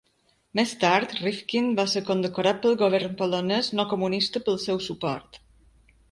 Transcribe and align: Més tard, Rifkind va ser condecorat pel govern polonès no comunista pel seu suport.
Més 0.59 0.71
tard, 0.83 1.11
Rifkind 1.17 1.75
va 1.79 1.83
ser 1.91 2.01
condecorat 2.07 2.63
pel 2.63 2.77
govern 2.79 3.13
polonès 3.19 3.69
no 3.81 3.85
comunista 3.91 4.41
pel 4.49 4.57
seu 4.65 4.81
suport. 4.87 5.39